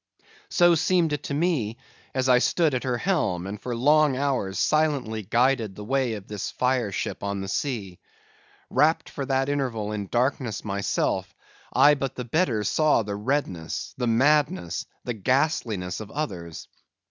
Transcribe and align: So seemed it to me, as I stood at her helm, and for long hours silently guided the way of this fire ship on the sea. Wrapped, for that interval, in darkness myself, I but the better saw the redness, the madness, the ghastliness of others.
So 0.49 0.73
seemed 0.73 1.13
it 1.13 1.21
to 1.25 1.35
me, 1.35 1.77
as 2.15 2.27
I 2.27 2.39
stood 2.39 2.73
at 2.73 2.85
her 2.85 2.97
helm, 2.97 3.45
and 3.45 3.61
for 3.61 3.75
long 3.75 4.17
hours 4.17 4.57
silently 4.57 5.21
guided 5.21 5.75
the 5.75 5.83
way 5.83 6.13
of 6.15 6.27
this 6.27 6.49
fire 6.49 6.91
ship 6.91 7.21
on 7.21 7.39
the 7.41 7.47
sea. 7.47 7.99
Wrapped, 8.71 9.09
for 9.11 9.27
that 9.27 9.47
interval, 9.47 9.91
in 9.91 10.07
darkness 10.07 10.65
myself, 10.65 11.35
I 11.71 11.93
but 11.93 12.15
the 12.15 12.25
better 12.25 12.63
saw 12.63 13.03
the 13.03 13.15
redness, 13.15 13.93
the 13.95 14.07
madness, 14.07 14.87
the 15.03 15.13
ghastliness 15.13 15.99
of 15.99 16.09
others. 16.09 16.67